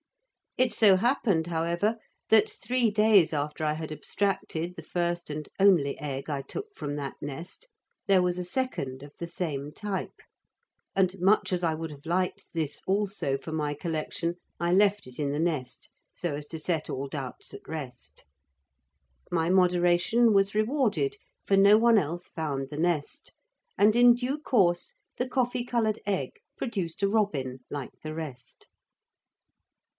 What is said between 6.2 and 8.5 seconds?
I took from that nest, there was a